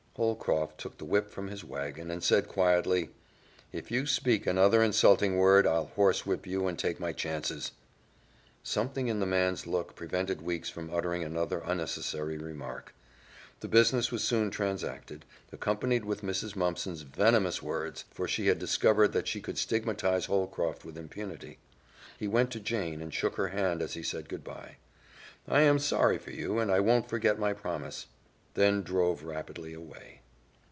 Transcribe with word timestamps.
Holcroft 0.17 0.77
took 0.77 0.97
the 0.97 1.05
whip 1.05 1.31
from 1.31 1.47
his 1.47 1.63
wagon 1.63 2.11
and 2.11 2.21
said 2.21 2.49
quietly, 2.49 3.11
"If 3.71 3.89
you 3.89 4.05
speak 4.05 4.45
another 4.45 4.83
insulting 4.83 5.37
word, 5.37 5.65
I'll 5.65 5.85
horsewhip 5.87 6.45
you 6.45 6.67
and 6.67 6.77
take 6.77 6.99
my 6.99 7.13
chances." 7.13 7.71
Something 8.61 9.07
in 9.07 9.21
the 9.21 9.25
man's 9.25 9.65
look 9.65 9.95
prevented 9.95 10.41
Weeks 10.41 10.69
from 10.69 10.93
uttering 10.93 11.23
another 11.23 11.61
unnecessary 11.65 12.37
remark. 12.37 12.93
The 13.61 13.69
business 13.69 14.11
was 14.11 14.21
soon 14.21 14.51
transacted, 14.51 15.23
accompanied 15.53 16.03
with 16.03 16.23
Mrs. 16.23 16.57
Mumpson's 16.57 17.03
venomous 17.03 17.63
words, 17.63 18.03
for 18.11 18.27
she 18.27 18.47
had 18.47 18.59
discovered 18.59 19.13
that 19.13 19.29
she 19.29 19.39
could 19.39 19.57
stigmatize 19.57 20.25
Holcroft 20.25 20.83
with 20.83 20.97
impunity. 20.97 21.57
He 22.19 22.27
went 22.27 22.51
to 22.51 22.59
Jane 22.59 23.01
and 23.01 23.13
shook 23.13 23.35
her 23.37 23.47
hand 23.47 23.81
as 23.81 23.93
he 23.93 24.03
said 24.03 24.27
goodby. 24.27 24.75
"I 25.47 25.61
am 25.61 25.79
sorry 25.79 26.17
for 26.17 26.31
you, 26.31 26.59
and 26.59 26.69
I 26.69 26.81
won't 26.81 27.09
forget 27.09 27.39
my 27.39 27.53
promise;" 27.53 28.07
then 28.53 28.81
drove 28.81 29.23
rapidly 29.23 29.73
away. 29.73 30.17